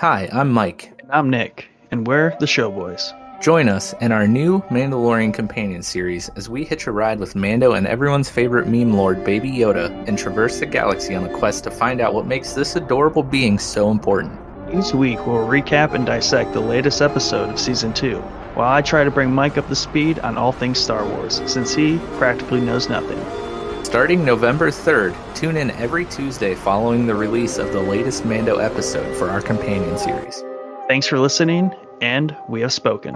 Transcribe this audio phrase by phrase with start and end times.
[0.00, 0.92] Hi, I'm Mike.
[0.98, 3.14] And I'm Nick, and we're the Showboys.
[3.40, 7.72] Join us in our new Mandalorian Companion series as we hitch a ride with Mando
[7.72, 11.70] and everyone's favorite meme lord, Baby Yoda, and traverse the galaxy on a quest to
[11.70, 14.38] find out what makes this adorable being so important.
[14.70, 18.18] Each week, we'll recap and dissect the latest episode of Season 2,
[18.52, 21.74] while I try to bring Mike up to speed on all things Star Wars, since
[21.74, 23.45] he practically knows nothing.
[23.86, 29.16] Starting November 3rd, tune in every Tuesday following the release of the latest Mando episode
[29.16, 30.42] for our companion series.
[30.88, 31.70] Thanks for listening,
[32.00, 33.14] and we have spoken.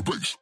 [0.00, 0.39] the bass.